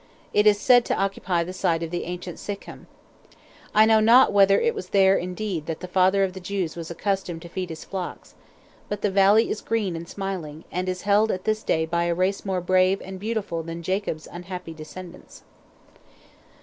It 0.33 0.47
is 0.47 0.59
said 0.59 0.83
to 0.85 0.95
occupy 0.97 1.43
the 1.43 1.53
site 1.53 1.83
of 1.83 1.91
the 1.91 2.05
ancient 2.05 2.39
Sychem. 2.39 2.87
I 3.71 3.85
know 3.85 3.99
not 3.99 4.33
whether 4.33 4.59
it 4.59 4.73
was 4.73 4.89
there 4.89 5.15
indeed 5.15 5.67
that 5.67 5.79
the 5.79 5.87
father 5.87 6.23
of 6.23 6.33
the 6.33 6.39
Jews 6.39 6.75
was 6.75 6.89
accustomed 6.89 7.43
to 7.43 7.49
feed 7.49 7.69
his 7.69 7.85
flocks, 7.85 8.33
but 8.89 9.03
the 9.03 9.11
valley 9.11 9.51
is 9.51 9.61
green 9.61 9.95
and 9.95 10.09
smiling, 10.09 10.63
and 10.71 10.89
is 10.89 11.03
held 11.03 11.29
at 11.31 11.43
this 11.43 11.61
day 11.61 11.85
by 11.85 12.05
a 12.05 12.15
race 12.15 12.43
more 12.43 12.61
brave 12.61 12.99
and 13.03 13.19
beautiful 13.19 13.61
than 13.61 13.83
Jacob's 13.83 14.27
unhappy 14.31 14.73
descendants. 14.73 15.43